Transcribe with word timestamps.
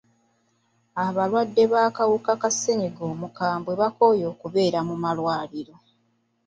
Abalwadde 1.05 1.63
b'akawuka 1.71 2.31
ka 2.41 2.49
ssenyiga 2.53 3.01
omukambwe 3.11 3.73
bakooye 3.81 4.23
okubeera 4.33 4.79
mu 4.87 4.95
ddwaliro. 4.97 5.75